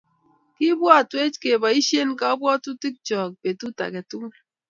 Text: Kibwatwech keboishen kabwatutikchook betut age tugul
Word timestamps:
Kibwatwech 0.55 1.35
keboishen 1.41 2.09
kabwatutikchook 2.19 3.31
betut 3.43 3.77
age 3.85 4.01
tugul 4.09 4.35